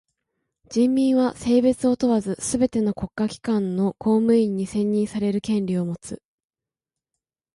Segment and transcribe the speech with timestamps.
[0.71, 6.23] 人民は性別を問わずすべての国家機関の公務員に選任される権利をもつ。